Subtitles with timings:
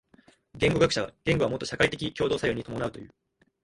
[0.55, 3.13] 言語学者は言語はもと社会的共同作用に伴うという。